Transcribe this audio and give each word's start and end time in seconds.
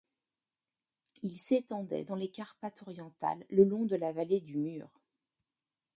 Il 1.21 1.37
s'étendait 1.37 2.05
dans 2.05 2.15
les 2.15 2.31
Carpates 2.31 2.81
orientales, 2.81 3.45
le 3.51 3.63
long 3.63 3.85
de 3.85 3.95
la 3.95 4.11
vallée 4.11 4.41
du 4.41 4.57
Mureș. 4.57 4.89